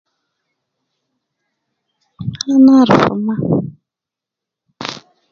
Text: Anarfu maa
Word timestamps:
Anarfu 2.53 3.13
maa 3.25 3.37